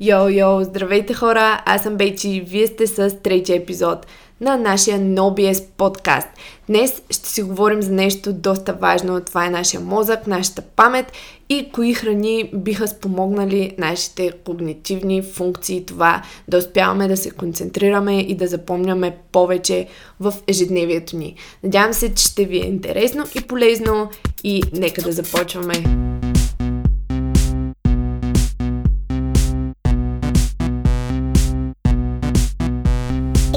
[0.00, 4.06] Йо, йо, здравейте хора, аз съм Бейчи и вие сте с третия епизод
[4.40, 6.28] на нашия NoBS подкаст.
[6.66, 9.20] Днес ще си говорим за нещо доста важно.
[9.20, 11.12] Това е нашия мозък, нашата памет
[11.48, 18.34] и кои храни биха спомогнали нашите когнитивни функции, това да успяваме да се концентрираме и
[18.34, 19.86] да запомняме повече
[20.20, 21.34] в ежедневието ни.
[21.62, 24.10] Надявам се, че ще ви е интересно и полезно
[24.44, 25.74] и нека да започваме.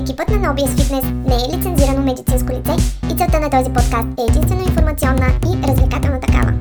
[0.10, 2.72] Екипът на NoBS Fitness не е лицензирано медицинско лице
[3.12, 6.54] и целта на този подкаст е единствено информационна и развлекателна такава.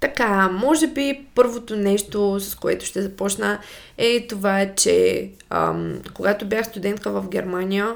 [0.00, 3.58] Така, може би първото нещо, с което ще започна,
[3.98, 7.94] е това, че ам, когато бях студентка в Германия,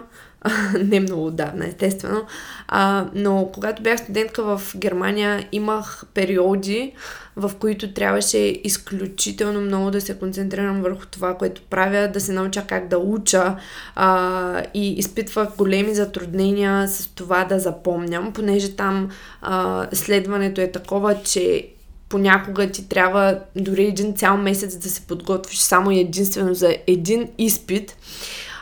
[0.85, 2.23] не много давна, естествено,
[2.69, 6.93] а, но когато бях студентка в Германия, имах периоди,
[7.37, 12.65] в които трябваше изключително много да се концентрирам върху това, което правя, да се науча
[12.67, 13.57] как да уча
[13.95, 19.11] а, и изпитвах големи затруднения с това да запомням, понеже там
[19.43, 21.69] а, следването е такова, че
[22.09, 27.97] понякога ти трябва дори един цял месец да се подготвиш само единствено за един изпит.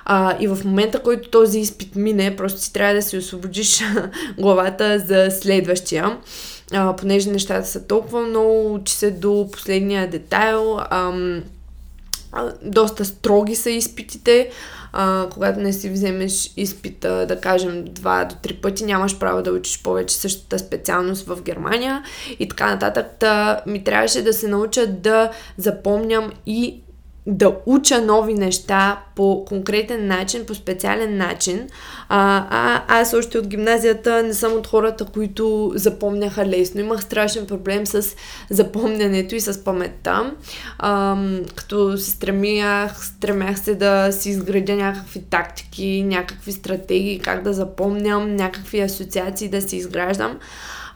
[0.05, 3.83] А, и в момента, който този изпит мине, просто си трябва да си освободиш
[4.39, 6.19] главата за следващия.
[6.73, 10.79] А, понеже нещата са толкова много, учи се до последния детайл.
[10.91, 11.43] Ам,
[12.63, 14.51] доста строги са изпитите.
[14.93, 19.53] А, когато не си вземеш изпита, да кажем, два до три пъти, нямаш право да
[19.53, 22.03] учиш повече същата специалност в Германия
[22.39, 23.07] и така нататък.
[23.19, 26.84] Та, ми трябваше да се науча да запомням и
[27.27, 31.69] да уча нови неща по конкретен начин, по специален начин.
[32.09, 36.81] А, а аз още от гимназията не съм от хората, които запомняха лесно.
[36.81, 38.17] Имах страшен проблем с
[38.51, 40.33] запомнянето и с паметта.
[40.79, 41.17] А,
[41.55, 48.37] като се стремях, стремях се да си изградя някакви тактики, някакви стратегии, как да запомням,
[48.37, 50.39] някакви асоциации да си изграждам.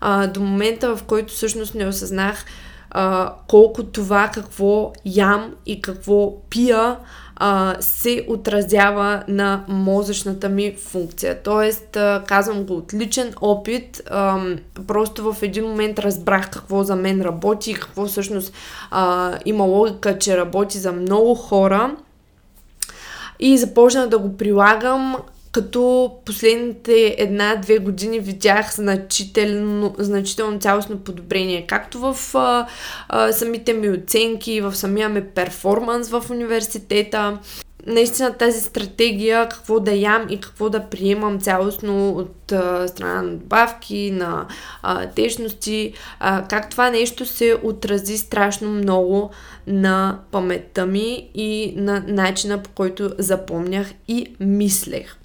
[0.01, 2.45] А, до момента, в който всъщност не осъзнах
[2.91, 6.97] а, колко това какво ям и какво пия
[7.37, 11.43] а, се отразява на мозъчната ми функция.
[11.43, 14.41] Тоест, а, казвам го от личен опит, а,
[14.87, 18.53] просто в един момент разбрах какво за мен работи, какво всъщност
[18.91, 21.97] а, има логика, че работи за много хора
[23.41, 25.17] и започнах да го прилагам
[25.59, 32.67] като последните една-две години видях значително, значително цялостно подобрение, както в а,
[33.09, 37.39] а, самите ми оценки, в самия ми перформанс в университета.
[37.87, 43.31] Наистина тази стратегия, какво да ям и какво да приемам цялостно от а, страна на
[43.31, 44.47] добавки, на
[44.83, 49.31] а, течности, а, как това нещо се отрази страшно много
[49.67, 55.19] на паметта ми и на начина по който запомнях и мислех.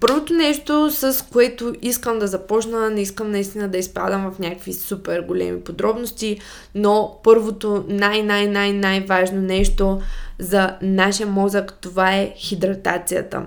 [0.00, 5.20] Първото нещо, с което искам да започна, не искам наистина да изпадам в някакви супер
[5.20, 6.40] големи подробности,
[6.74, 10.00] но първото най-най-най-най-важно нещо
[10.38, 13.42] за нашия мозък, това е хидратацията.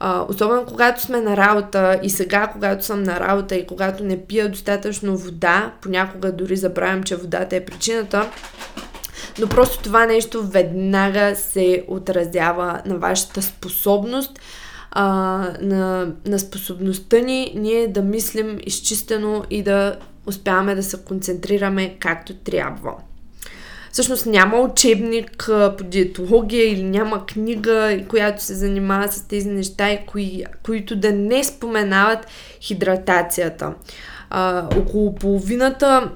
[0.00, 4.26] А, особено когато сме на работа и сега, когато съм на работа и когато не
[4.26, 8.30] пия достатъчно вода, понякога дори забравям, че водата е причината,
[9.38, 14.40] но просто това нещо веднага се отразява на вашата способност
[14.90, 15.04] а,
[15.60, 19.96] на, на способността ни ние да мислим изчистено и да
[20.26, 22.94] успяваме да се концентрираме както трябва.
[23.92, 30.06] Всъщност няма учебник по диетология или няма книга, която се занимава с тези неща и
[30.06, 32.26] кои, които да не споменават
[32.60, 33.74] хидратацията.
[34.30, 36.10] А, около половината,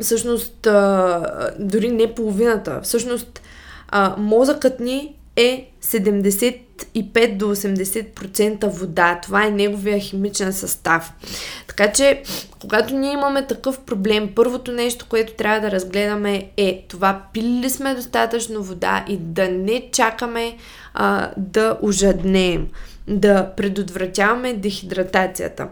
[0.00, 3.40] всъщност, а, дори не половината, всъщност
[3.88, 9.20] а, мозъкът ни е 75 до 80% вода.
[9.22, 11.12] Това е неговия химичен състав.
[11.66, 12.22] Така че,
[12.60, 17.70] когато ние имаме такъв проблем, първото нещо, което трябва да разгледаме е това пили ли
[17.70, 20.56] сме достатъчно вода и да не чакаме
[20.94, 22.68] а, да ожаднеем,
[23.08, 25.68] да предотвратяваме дехидратацията.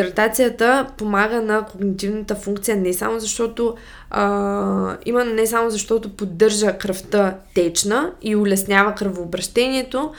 [0.00, 3.76] Хидратацията помага на когнитивната функция не само защото
[4.10, 10.12] а, има не само защото поддържа кръвта течна и улеснява кръвообращението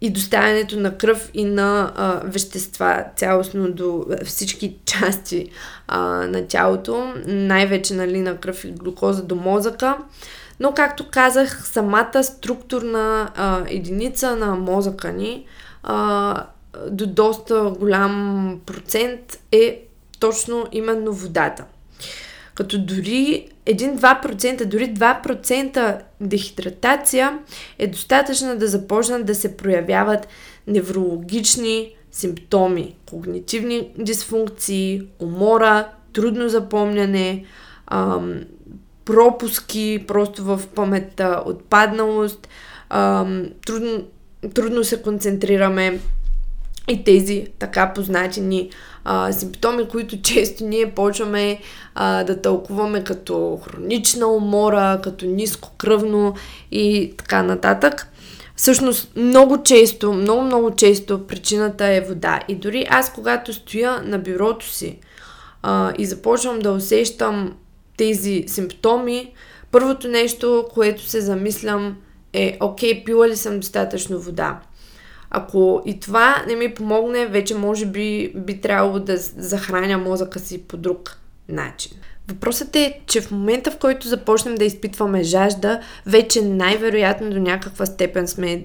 [0.00, 5.48] и доставянето на кръв и на а, вещества цялостно до всички части
[5.88, 9.96] а, на тялото, най-вече нали, на кръв и глюкоза до мозъка.
[10.60, 15.46] Но, както казах, самата структурна а, единица на мозъка ни
[15.82, 16.46] а,
[16.90, 19.82] до доста голям процент е
[20.20, 21.64] точно именно водата.
[22.54, 27.38] Като дори 1-2%, дори 2% дехидратация
[27.78, 30.28] е достатъчна да започнат да се проявяват
[30.66, 37.44] неврологични симптоми, когнитивни дисфункции, умора, трудно запомняне,
[37.86, 38.40] ам,
[39.04, 42.48] пропуски просто в паметта, отпадналост,
[42.88, 44.04] ам, трудно,
[44.54, 46.00] трудно се концентрираме
[46.88, 48.70] и тези така познати ни
[49.04, 51.60] а, симптоми, които често ние почваме
[51.94, 56.34] а, да тълкуваме като хронична умора, като ниско кръвно
[56.70, 58.08] и така нататък.
[58.56, 62.40] Всъщност, много често, много, много често причината е вода.
[62.48, 64.98] И дори аз, когато стоя на бюрото си
[65.62, 67.54] а, и започвам да усещам
[67.96, 69.32] тези симптоми,
[69.70, 71.96] първото нещо, което се замислям
[72.32, 74.60] е, окей, пила ли съм достатъчно вода?
[75.36, 80.62] Ако и това не ми помогне, вече може би би трябвало да захраня мозъка си
[80.62, 81.92] по друг начин.
[82.28, 87.86] Въпросът е, че в момента, в който започнем да изпитваме жажда, вече най-вероятно до някаква
[87.86, 88.64] степен сме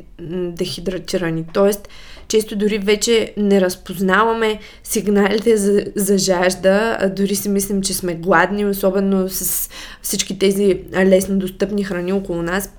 [0.51, 1.45] дехидратирани.
[1.54, 1.89] Тоест,
[2.27, 8.66] често дори вече не разпознаваме сигналите за, за жажда, дори си мислим, че сме гладни,
[8.66, 9.69] особено с
[10.01, 12.69] всички тези лесно достъпни храни около нас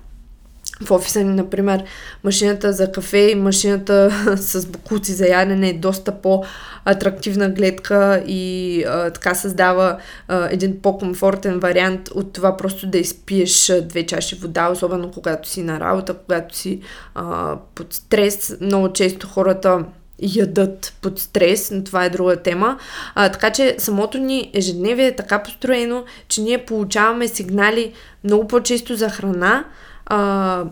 [0.85, 1.83] в офиса ни, например,
[2.23, 9.09] машината за кафе и машината с букуци за ядене е доста по-атрактивна гледка и а,
[9.09, 9.97] така създава
[10.27, 15.63] а, един по-комфортен вариант от това просто да изпиеш две чаши вода, особено когато си
[15.63, 16.81] на работа, когато си
[17.15, 18.57] а, под стрес.
[18.61, 19.85] Много често хората
[20.21, 22.77] ядат под стрес, но това е друга тема.
[23.15, 27.93] А, така че самото ни ежедневие е така построено, че ние получаваме сигнали
[28.23, 29.65] много по-често за храна,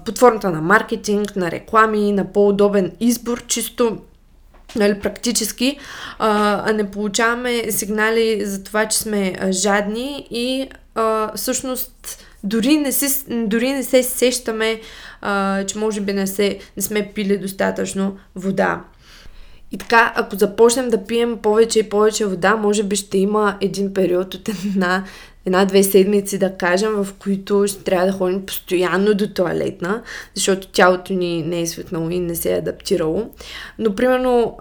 [0.05, 3.97] под формата на маркетинг, на реклами, на по-удобен избор, чисто
[4.75, 5.77] нали, практически,
[6.19, 12.91] а, а не получаваме сигнали за това, че сме жадни и а, всъщност дори не,
[12.91, 14.81] си, дори не се сещаме,
[15.21, 18.81] а, че може би не, се, не сме пили достатъчно вода.
[19.71, 23.93] И така, ако започнем да пием повече и повече вода, може би ще има един
[23.93, 25.03] период от една
[25.45, 30.01] една-две седмици, да кажем, в които ще трябва да ходим постоянно до туалетна,
[30.35, 33.29] защото тялото ни не е свикнало и не се е адаптирало.
[33.79, 34.57] Но, примерно,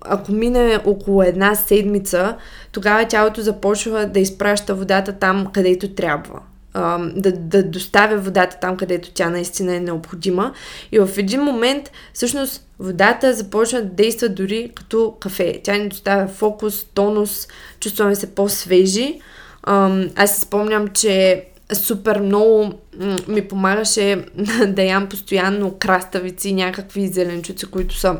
[0.00, 2.36] ако мине около една седмица,
[2.72, 6.40] тогава тялото започва да изпраща водата там, където трябва.
[7.16, 10.52] Да, да доставя водата там, където тя наистина е необходима.
[10.92, 15.60] И в един момент, всъщност, водата започва да действа дори като кафе.
[15.64, 17.48] Тя ни доставя фокус, тонус,
[17.80, 19.20] чувстваме се по-свежи.
[20.16, 22.72] Аз си спомням, че супер много
[23.28, 24.24] ми помагаше
[24.68, 28.18] да ям постоянно краставици, някакви зеленчуци, които са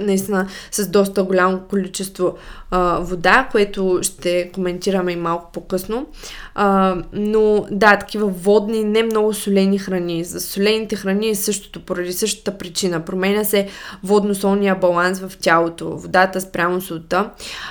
[0.00, 2.34] наистина с доста голямо количество
[2.70, 6.06] а, вода, което ще коментираме и малко по-късно.
[6.54, 10.24] А, но да, такива водни, не много солени храни.
[10.24, 13.00] За солените храни е същото, поради същата причина.
[13.00, 13.68] Променя се
[14.04, 17.30] водно-солния баланс в тялото, водата спрямо солта.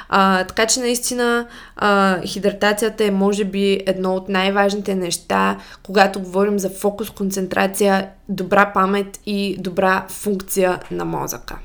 [0.09, 6.59] А, така че наистина а, хидратацията е може би едно от най-важните неща, когато говорим
[6.59, 11.55] за фокус, концентрация, добра памет и добра функция на мозъка.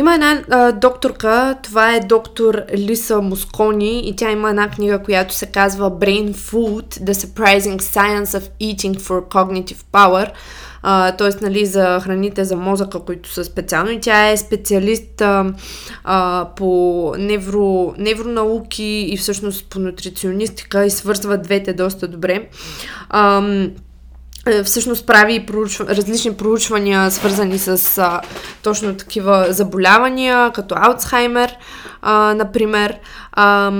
[0.00, 5.34] Има една а, докторка, това е доктор Лиса Мускони и тя има една книга, която
[5.34, 10.30] се казва Brain Food, The Surprising Science of Eating for Cognitive Power,
[11.18, 11.44] т.е.
[11.44, 14.00] Нали, за храните за мозъка, които са специално.
[14.00, 15.52] Тя е специалист а,
[16.04, 22.48] а, по невро, невронауки и всъщност по нутриционистика и свързва двете доста добре.
[23.08, 23.70] А, е,
[24.64, 28.20] всъщност прави проучва, различни проучвания, свързани с а,
[28.62, 31.56] точно такива заболявания, като Алцхаймер,
[32.02, 32.98] а, например.
[33.32, 33.72] А,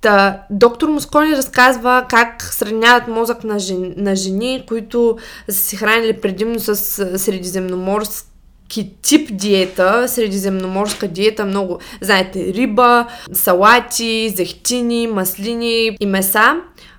[0.00, 5.18] Та, доктор Москони разказва как сравняват мозък на, жен, на жени, които
[5.50, 6.76] са се хранили предимно с
[7.18, 16.54] средиземноморски тип диета, средиземноморска диета, много, знаете, риба, салати, зехтини, маслини и меса,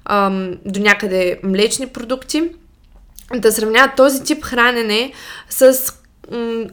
[0.06, 2.44] ам, до някъде млечни продукти
[3.40, 5.14] да сравняват този тип хранене
[5.50, 5.94] с
[6.32, 6.66] м-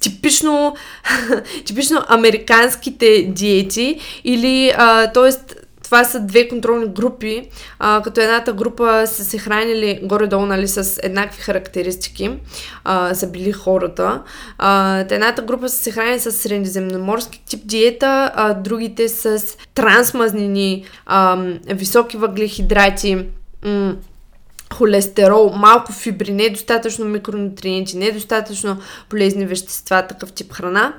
[0.00, 0.76] типично,
[1.64, 4.72] типично американските диети или,
[5.14, 5.54] т.е.
[5.84, 11.00] това са две контролни групи, а, като едната група са се хранили горе-долу нали, с
[11.02, 12.30] еднакви характеристики,
[12.84, 14.22] а, са били хората.
[14.58, 19.42] А, едната група са се хранили с средиземноморски тип диета, а другите с
[19.74, 23.18] трансмазнини, а, високи въглехидрати,
[23.64, 23.94] м-
[24.72, 28.76] холестерол, малко фибри, недостатъчно микронутриенти, недостатъчно
[29.08, 30.94] полезни вещества, такъв тип храна,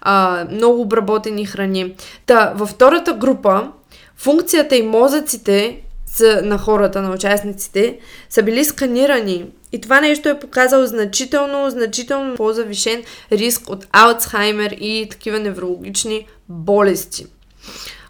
[0.00, 1.94] а, много обработени храни.
[2.26, 3.68] Та, във втората група,
[4.16, 7.98] функцията и мозъците са, на хората, на участниците,
[8.28, 15.06] са били сканирани и това нещо е показало значително, значително по-завишен риск от Алцхаймер и
[15.10, 17.26] такива неврологични болести.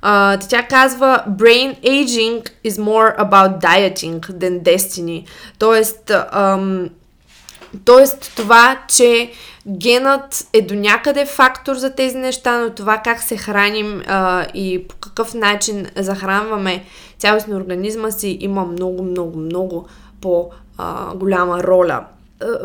[0.02, 5.24] Uh, тя казва Brain aging is more about dieting than destiny.
[5.58, 6.90] Тоест, um,
[7.84, 9.30] тоест това, че
[9.68, 14.88] генът е до някъде фактор за тези неща, но това как се храним uh, и
[14.88, 16.84] по какъв начин захранваме
[17.18, 19.86] цялостно организма си има много, много, много
[20.20, 22.04] по-голяма роля.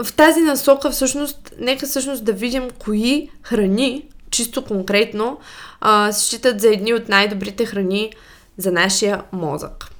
[0.04, 5.40] В тази насока всъщност, нека всъщност да видим кои храни чисто конкретно,
[5.82, 8.14] а, считат за едни от най-добрите храни
[8.58, 9.95] за нашия мозък.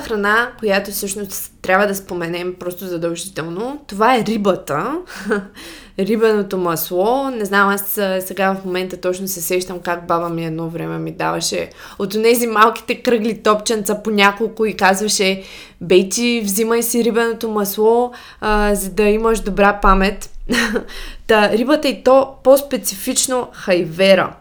[0.00, 4.96] Храна, която всъщност трябва да споменем просто задължително, това е рибата.
[5.98, 7.30] Рибеното масло.
[7.30, 11.12] Не знам, аз сега в момента точно се сещам как баба ми едно време ми
[11.12, 15.42] даваше от тези малките кръгли топченца по няколко и казваше
[15.80, 20.30] Бейти, взимай си рибеното масло, а, за да имаш добра памет.
[21.26, 24.32] Та, рибата и то по-специфично хайвера.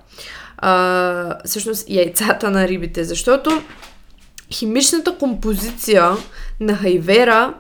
[0.58, 3.62] А, всъщност яйцата на рибите, защото
[4.54, 6.12] химичната композиция
[6.60, 7.54] на хайвера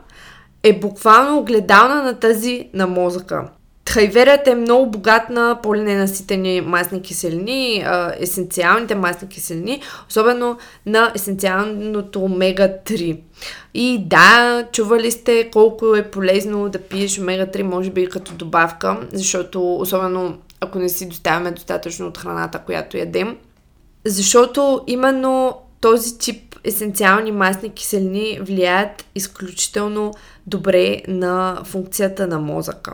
[0.63, 3.49] е буквално огледална на тази на мозъка.
[3.89, 7.85] Хайверът е много богат на полиненаситени масни киселини,
[8.19, 13.19] есенциалните масни киселини, особено на есенциалното омега-3.
[13.73, 19.75] И да, чували сте колко е полезно да пиеш омега-3, може би като добавка, защото
[19.75, 23.37] особено ако не си доставяме достатъчно от храната, която ядем.
[24.05, 30.13] Защото именно този тип есенциални масни киселини влияят изключително
[30.47, 32.93] добре на функцията на мозъка.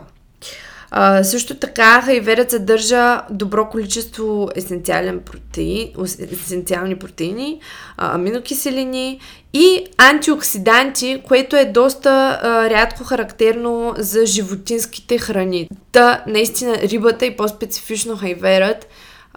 [0.90, 5.88] А, също така хайверът съдържа добро количество есенциален протеин,
[6.32, 7.60] есенциални протеини,
[7.96, 9.20] аминокиселини
[9.52, 15.68] и антиоксиданти, което е доста а, рядко характерно за животинските храни.
[15.92, 18.86] Та, наистина, рибата и по-специфично хайверът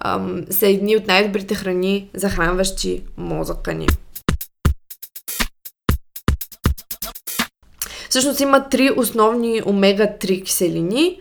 [0.06, 3.88] ам, са едни от най-добрите храни, захранващи мозъка ни.
[8.10, 11.20] Всъщност има три основни омега-3 киселини.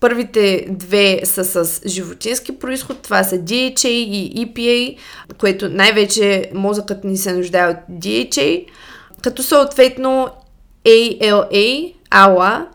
[0.00, 4.98] Първите две са с животински происход, това са DHA и EPA,
[5.38, 8.66] което най-вече мозъкът ни се нуждае от DHA,
[9.22, 10.28] като съответно
[10.84, 12.66] ALA, ALA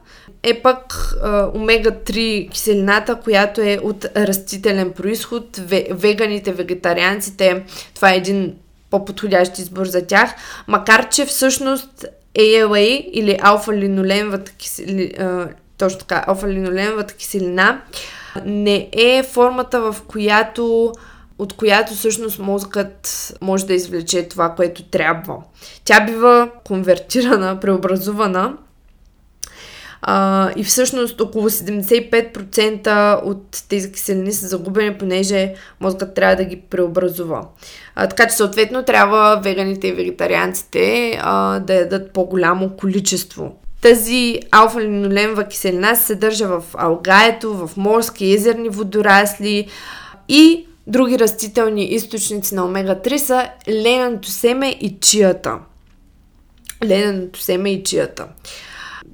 [0.44, 0.94] е пък
[1.56, 5.60] омега-3 киселината, която е от растителен происход.
[5.92, 7.64] Веганите, вегетарианците,
[7.96, 8.56] това е един
[8.90, 10.34] по-подходящ избор за тях,
[10.68, 17.82] макар че всъщност ALA или алфа-линоленовата киселина, точно така, алфа-линоленовата киселина
[18.46, 20.94] не е формата, в която
[21.40, 25.38] от която всъщност мозъкът може да извлече това, което трябва.
[25.86, 28.54] Тя бива конвертирана, преобразувана
[30.06, 36.62] а, и всъщност около 75% от тези киселини са загубени, понеже мозъкът трябва да ги
[36.70, 37.42] преобразува.
[37.96, 43.56] А, така че съответно трябва веганите и вегетарианците а, да ядат по-голямо количество.
[43.82, 49.68] Тази алфа-линолемва киселина се съдържа в алгаето, в морски езерни водорасли
[50.28, 55.58] и други растителни източници на омега-3 са лененото семе и чията.
[56.84, 58.26] Лененото семе и чията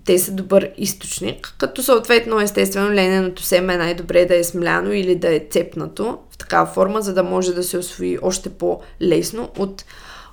[0.10, 5.16] те са добър източник, като съответно, естествено, лененото семе е най-добре да е смляно или
[5.16, 9.86] да е цепнато в такава форма, за да може да се освои още по-лесно от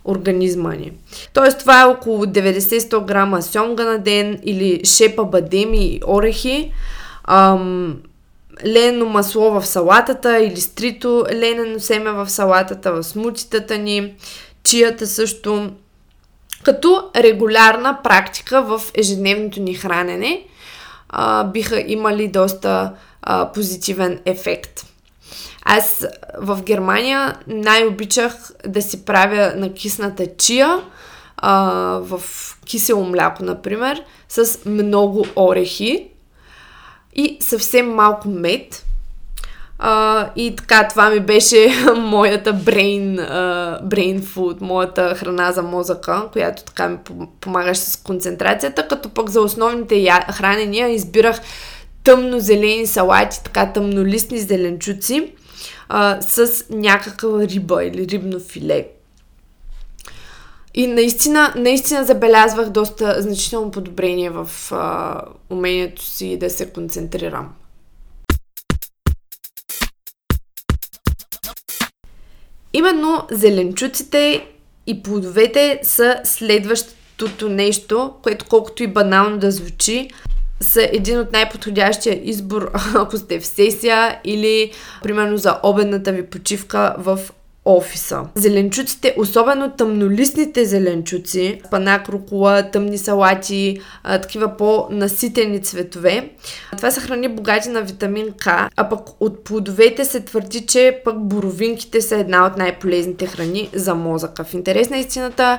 [0.04, 0.92] организма ни.
[1.32, 6.72] Тоест това е около 90-100 грама сьомга на ден или шепа бадеми и орехи,
[7.24, 7.96] ам,
[8.66, 14.14] лено масло в салатата или стрито ленено семе в салатата, в смутитата ни,
[14.64, 15.70] чията също,
[16.66, 20.46] като регулярна практика в ежедневното ни хранене
[21.08, 22.92] а, биха имали доста
[23.22, 24.86] а, позитивен ефект.
[25.64, 26.06] Аз
[26.38, 30.80] в Германия най-обичах да си правя накисната чия
[31.36, 31.62] а,
[32.02, 32.22] в
[32.64, 36.08] кисело мляко, например, с много орехи
[37.14, 38.85] и съвсем малко мед.
[39.78, 46.28] А, и така, това ми беше моята brain, uh, brain food, моята храна за мозъка,
[46.32, 46.98] която така ми
[47.40, 50.26] помагаше с концентрацията, като пък за основните я...
[50.32, 51.40] хранения избирах
[52.04, 55.32] тъмно-зелени салати, така тъмнолистни зеленчуци
[55.88, 58.86] а, с някаква риба или рибно филе.
[60.74, 67.52] И наистина, наистина забелязвах доста значително подобрение в а, умението си да се концентрирам.
[72.86, 74.46] Именно зеленчуците
[74.86, 80.10] и плодовете са следващото нещо, което колкото и банално да звучи,
[80.60, 86.94] са един от най-подходящия избор, ако сте в сесия или, примерно, за обедната ви почивка
[86.98, 87.18] в
[87.66, 88.22] офиса.
[88.34, 96.30] Зеленчуците, особено тъмнолистните зеленчуци, панак, рукола, тъмни салати, а, такива по-наситени цветове,
[96.76, 98.46] това са храни богати на витамин К,
[98.76, 103.94] а пък от плодовете се твърди, че пък боровинките са една от най-полезните храни за
[103.94, 104.44] мозъка.
[104.44, 105.58] В интерес на истината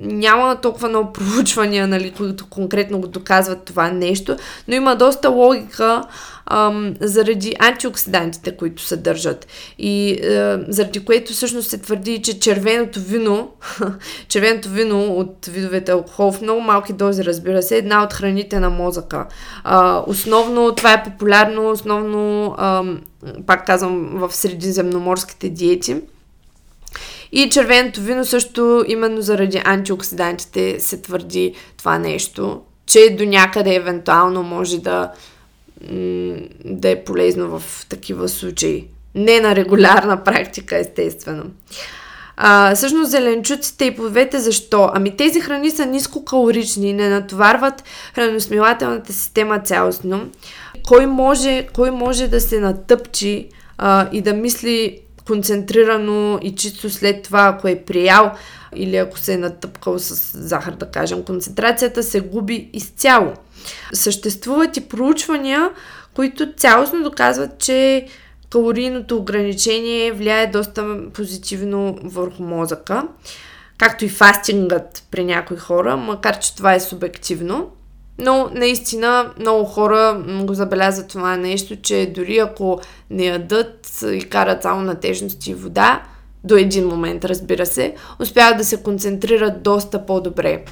[0.00, 4.36] няма толкова много проучвания, нали, които конкретно го доказват това нещо,
[4.68, 6.04] но има доста логика
[6.50, 9.46] ам, заради антиоксидантите, които съдържат.
[9.78, 13.50] И е, заради което всъщност се твърди, че червеното вино,
[14.28, 18.60] червеното вино от видовете алкохол в много малки дози, разбира се, е една от храните
[18.60, 19.26] на мозъка.
[19.64, 23.00] А, основно това е популярно, основно, ам,
[23.46, 25.96] пак казвам, в средиземноморските диети.
[27.32, 34.42] И червеното вино също, именно заради антиоксидантите, се твърди това нещо, че до някъде евентуално
[34.42, 35.10] може да
[36.64, 38.84] да е полезно в такива случаи.
[39.14, 41.44] Не на регулярна практика, естествено.
[42.36, 44.90] А, всъщност зеленчуците и плодовете защо?
[44.94, 50.28] Ами тези храни са нискокалорични, не натоварват храносмилателната система цялостно.
[50.88, 57.22] Кой може, кой може да се натъпчи а, и да мисли концентрирано и чисто след
[57.22, 58.32] това, ако е приял
[58.76, 63.32] или ако се е натъпкал с захар, да кажем, концентрацията се губи изцяло.
[63.92, 65.70] Съществуват и проучвания,
[66.14, 68.06] които цялостно доказват, че
[68.50, 73.08] калорийното ограничение влияе доста позитивно върху мозъка,
[73.78, 77.70] както и фастингът при някои хора, макар че това е субективно.
[78.18, 84.62] Но наистина много хора го забелязват това нещо, че дори ако не ядат и карат
[84.62, 86.02] само на тежности и вода,
[86.46, 90.64] до един момент, разбира се, успяват да се концентрират доста по-добре.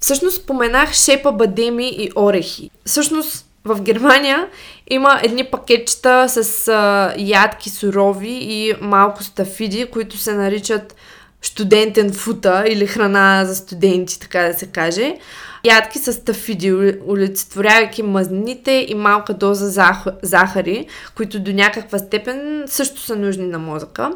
[0.00, 2.70] Всъщност споменах шепа, бадеми и орехи.
[2.86, 4.48] Всъщност в Германия
[4.90, 10.94] има едни пакетчета с а, ядки сурови и малко стафиди, които се наричат
[11.42, 15.16] студентен фута или храна за студенти, така да се каже.
[15.64, 20.04] Ядки с стафиди, олицетворявайки мазнините и малка доза зах...
[20.22, 24.12] захари, които до някаква степен също са нужни на мозъка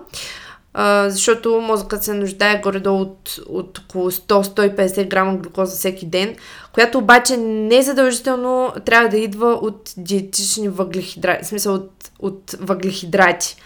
[1.06, 6.36] защото мозъкът се нуждае горе-долу от, от около 100-150 грама глюкоза всеки ден,
[6.72, 13.56] която обаче не задължително трябва да идва от диетични въглехидрати, в смисъл от, от въглехидрати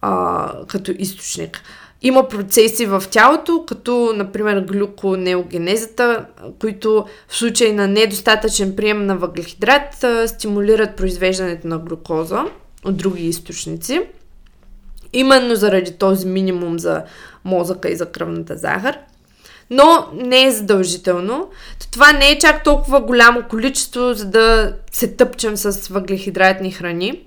[0.00, 1.62] а, като източник.
[2.02, 6.26] Има процеси в тялото, като например глюконеогенезата,
[6.58, 12.44] които в случай на недостатъчен прием на въглехидрат стимулират произвеждането на глюкоза
[12.84, 14.00] от други източници
[15.12, 17.02] именно заради този минимум за
[17.44, 18.98] мозъка и за кръвната захар.
[19.70, 21.50] Но не е задължително.
[21.90, 27.22] Това не е чак толкова голямо количество, за да се тъпчем с въглехидратни храни.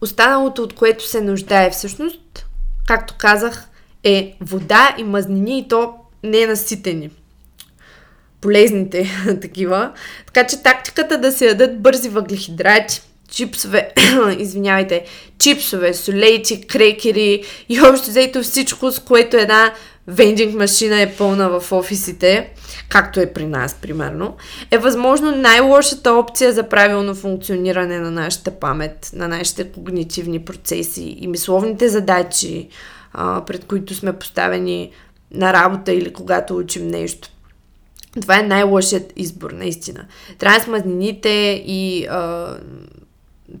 [0.00, 2.46] Останалото, от което се нуждае всъщност,
[2.86, 3.68] както казах,
[4.04, 7.10] е вода и мазнини и то не е наситени.
[8.40, 9.92] Полезните такива.
[10.26, 13.00] Така че тактиката да се ядат бързи въглехидрати–
[13.34, 13.92] чипсове,
[14.38, 15.04] извинявайте,
[15.38, 19.72] чипсове, солейци, крекери и общо взето всичко, с което една
[20.06, 22.50] вендинг машина е пълна в офисите,
[22.88, 24.36] както е при нас, примерно,
[24.70, 31.26] е възможно най-лошата опция за правилно функциониране на нашата памет, на нашите когнитивни процеси и
[31.26, 32.68] мисловните задачи,
[33.14, 34.90] а, пред които сме поставени
[35.30, 37.28] на работа или когато учим нещо.
[38.20, 40.04] Това е най-лошият избор, наистина.
[40.38, 42.56] Трансмазнините и а,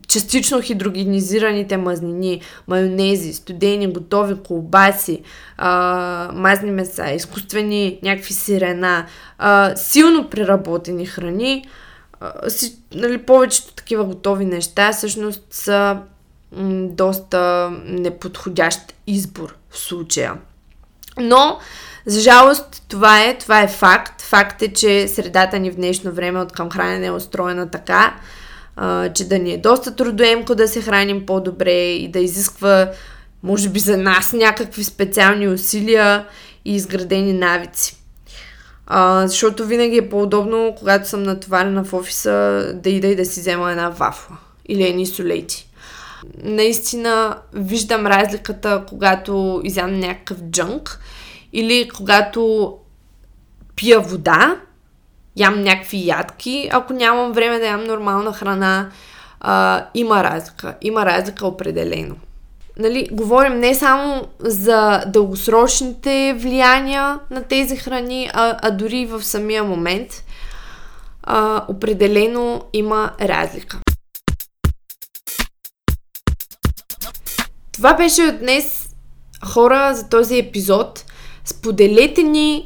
[0.08, 5.22] частично хидрогенизираните мазнини, майонези, студени, готови колбаси,
[5.56, 9.06] а, мазни меса, изкуствени някакви сирена,
[9.38, 11.64] а, силно преработени храни,
[12.20, 15.98] а, си, нали, повечето такива готови неща всъщност са
[16.90, 20.34] доста неподходящ избор в случая.
[21.18, 21.58] Но,
[22.06, 24.22] за жалост, това е, това е факт.
[24.22, 28.14] Факт е, че средата ни в днешно време от към хранене е устроена така,
[29.14, 32.90] че да ни е доста трудоемко да се храним по-добре и да изисква,
[33.42, 36.26] може би за нас, някакви специални усилия
[36.64, 37.96] и изградени навици.
[38.86, 43.40] А, защото винаги е по-удобно, когато съм натоварена в офиса, да ида и да си
[43.40, 44.36] взема една вафла
[44.68, 45.68] или едни солети.
[46.42, 51.00] Наистина виждам разликата, когато изям някакъв джънк
[51.52, 52.74] или когато
[53.76, 54.56] пия вода,
[55.36, 58.90] ям някакви ядки, ако нямам време да ям нормална храна,
[59.40, 60.74] а, има разлика.
[60.82, 62.14] Има разлика определено.
[62.78, 69.64] Нали, говорим не само за дългосрочните влияния на тези храни, а, а дори в самия
[69.64, 70.24] момент.
[71.22, 73.78] А, определено има разлика.
[77.74, 78.88] Това беше от днес
[79.44, 81.04] хора за този епизод.
[81.44, 82.64] Споделете ни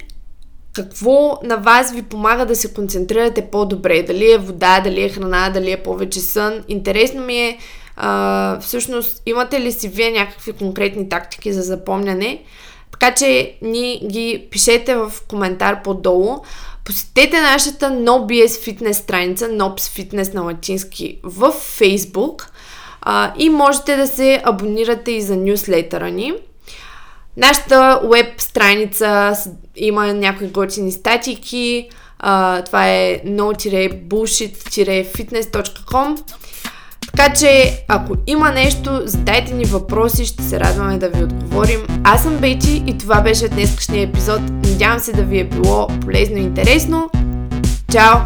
[0.72, 4.02] какво на вас ви помага да се концентрирате по-добре.
[4.02, 6.64] Дали е вода, дали е храна, дали е повече сън.
[6.68, 7.58] Интересно ми е
[7.96, 12.42] а, всъщност имате ли си вие някакви конкретни тактики за запомняне.
[12.92, 16.36] Така че ни ги пишете в коментар по-долу.
[16.84, 22.48] Посетете нашата NoBS Fitness страница, NOBS Fitness на латински в Facebook
[23.10, 26.32] а, и можете да се абонирате и за нюслетъра ни.
[27.36, 29.32] Нашата веб страница
[29.76, 31.88] има някои готини статики.
[32.18, 36.22] А, това е no-bullshit-fitness.com
[37.06, 41.86] така че, ако има нещо, задайте ни въпроси, ще се радваме да ви отговорим.
[42.04, 44.40] Аз съм Бети и това беше днескашния епизод.
[44.40, 47.10] Надявам се да ви е било полезно и интересно.
[47.92, 48.18] Чао!